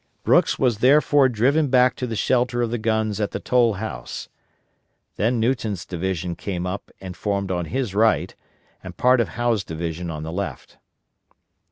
Brooks 0.23 0.57
was 0.57 0.79
therefore 0.79 1.29
driven 1.29 1.67
back 1.67 1.95
to 1.97 2.07
the 2.07 2.15
shelter 2.15 2.63
of 2.63 2.71
the 2.71 2.79
guns 2.79 3.21
at 3.21 3.29
the 3.29 3.39
Toll 3.39 3.73
House. 3.73 4.29
Then 5.15 5.39
Newton's 5.39 5.85
division 5.85 6.35
came 6.35 6.65
up 6.65 6.89
and 6.99 7.15
formed 7.15 7.51
on 7.51 7.65
his 7.65 7.93
right 7.93 8.33
and 8.83 8.97
part 8.97 9.21
of 9.21 9.29
Howe's 9.37 9.63
division 9.63 10.09
on 10.09 10.23
the 10.23 10.31
left. 10.31 10.79